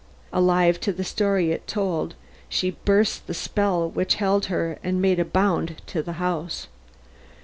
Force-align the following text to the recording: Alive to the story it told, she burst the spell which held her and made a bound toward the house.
Alive 0.33 0.79
to 0.79 0.91
the 0.91 1.03
story 1.03 1.51
it 1.51 1.67
told, 1.67 2.15
she 2.49 2.71
burst 2.71 3.27
the 3.27 3.35
spell 3.35 3.87
which 3.87 4.15
held 4.15 4.45
her 4.45 4.79
and 4.83 4.99
made 4.99 5.19
a 5.19 5.23
bound 5.25 5.79
toward 5.85 6.05
the 6.05 6.13
house. 6.13 6.65